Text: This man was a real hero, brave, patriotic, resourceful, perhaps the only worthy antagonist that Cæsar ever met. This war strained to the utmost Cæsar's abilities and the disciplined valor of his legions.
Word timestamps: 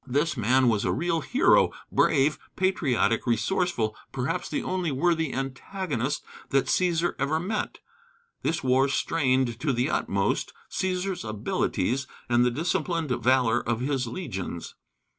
This 0.07 0.35
man 0.35 0.67
was 0.67 0.83
a 0.83 0.91
real 0.91 1.21
hero, 1.21 1.71
brave, 1.91 2.39
patriotic, 2.55 3.27
resourceful, 3.27 3.95
perhaps 4.11 4.49
the 4.49 4.63
only 4.63 4.91
worthy 4.91 5.31
antagonist 5.31 6.25
that 6.49 6.65
Cæsar 6.65 7.13
ever 7.19 7.39
met. 7.39 7.81
This 8.41 8.63
war 8.63 8.87
strained 8.89 9.59
to 9.59 9.71
the 9.71 9.91
utmost 9.91 10.53
Cæsar's 10.71 11.23
abilities 11.23 12.07
and 12.27 12.43
the 12.43 12.49
disciplined 12.49 13.11
valor 13.11 13.59
of 13.59 13.79
his 13.79 14.07
legions. 14.07 14.73